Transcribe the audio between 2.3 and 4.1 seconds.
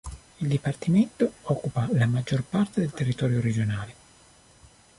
parte del territorio regionale.